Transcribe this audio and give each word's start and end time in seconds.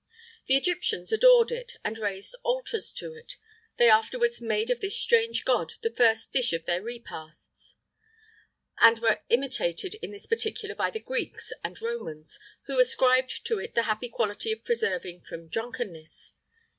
The 0.47 0.55
Egyptians 0.55 1.13
adored 1.13 1.51
it, 1.51 1.73
and 1.83 1.99
raised 1.99 2.33
altars 2.43 2.91
to 2.93 3.13
it. 3.13 3.37
They 3.77 3.87
afterwards 3.87 4.41
made 4.41 4.71
of 4.71 4.81
this 4.81 4.97
strange 4.97 5.45
god 5.45 5.73
the 5.83 5.91
first 5.93 6.33
dish 6.33 6.53
of 6.53 6.65
their 6.65 6.81
repasts, 6.81 7.75
and 8.79 8.97
were 8.97 9.19
imitated 9.29 9.97
in 10.01 10.09
this 10.09 10.25
particular 10.25 10.73
by 10.73 10.89
the 10.89 10.99
Greeks 10.99 11.53
and 11.63 11.79
Romans, 11.79 12.39
who 12.65 12.79
ascribed 12.79 13.45
to 13.45 13.59
it 13.59 13.75
the 13.75 13.83
happy 13.83 14.09
quality 14.09 14.51
of 14.51 14.63
preserving 14.63 15.21
from 15.21 15.47
drunkenness. 15.49 16.33